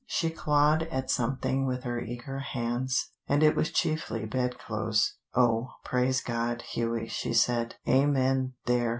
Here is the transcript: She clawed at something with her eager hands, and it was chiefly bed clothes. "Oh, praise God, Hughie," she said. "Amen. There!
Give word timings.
She 0.07 0.31
clawed 0.31 0.81
at 0.89 1.11
something 1.11 1.67
with 1.67 1.83
her 1.83 2.01
eager 2.01 2.39
hands, 2.39 3.11
and 3.29 3.43
it 3.43 3.55
was 3.55 3.69
chiefly 3.69 4.25
bed 4.25 4.57
clothes. 4.57 5.17
"Oh, 5.35 5.73
praise 5.85 6.21
God, 6.21 6.63
Hughie," 6.63 7.07
she 7.07 7.33
said. 7.35 7.75
"Amen. 7.87 8.53
There! 8.65 8.89